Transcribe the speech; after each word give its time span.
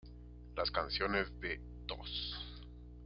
Las 0.55 0.71
canciones 0.71 1.27
de 1.41 1.61
¡Dos! 1.85 2.63